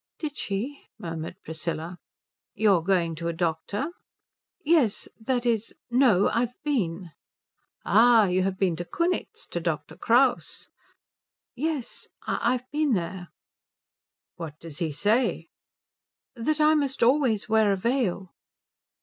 "Did 0.17 0.35
she?" 0.35 0.87
murmured 0.97 1.35
Priscilla. 1.43 1.99
"You 2.55 2.73
are 2.73 2.81
going 2.81 3.13
to 3.17 3.27
a 3.27 3.33
doctor?" 3.33 3.91
"Yes 4.65 5.07
that 5.19 5.45
is, 5.45 5.75
no 5.91 6.27
I've 6.29 6.55
been." 6.63 7.11
"Ah, 7.85 8.25
you 8.25 8.41
have 8.41 8.57
been 8.57 8.75
to 8.77 8.83
Kunitz 8.85 9.45
to 9.49 9.59
Dr. 9.59 9.95
Kraus?" 9.95 10.69
"Y 11.55 11.67
es. 11.67 12.07
I've 12.25 12.67
been 12.71 12.93
there." 12.93 13.27
"What 14.37 14.59
does 14.59 14.79
he 14.79 14.91
say?" 14.91 15.49
"That 16.33 16.59
I 16.59 16.73
must 16.73 17.03
always 17.03 17.47
wear 17.47 17.71
a 17.71 17.77
veil." 17.77 18.33